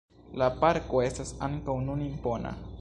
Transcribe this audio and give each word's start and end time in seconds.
La 0.41 0.47
parko 0.63 1.03
estas 1.09 1.35
ankaŭ 1.51 1.79
nun 1.91 2.05
impona. 2.11 2.59